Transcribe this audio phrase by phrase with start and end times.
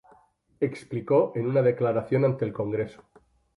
[0.59, 3.03] Explicó en una declaración ante el Congreso,